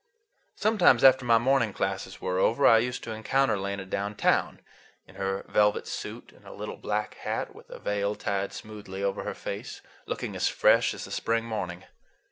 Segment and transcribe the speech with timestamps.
[0.55, 4.59] Sometimes after my morning classes were over, I used to encounter Lena downtown,
[5.05, 9.25] in her velvet suit and a little black hat, with a veil tied smoothly over
[9.25, 11.83] her face, looking as fresh as the spring morning.